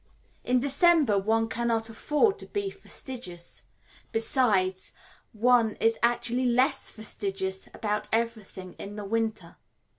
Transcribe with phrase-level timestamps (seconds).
[0.43, 3.65] In December one cannot afford to be fastidious;
[4.11, 4.93] besides,
[5.31, 9.57] one is actually less fastidious about everything in the winter.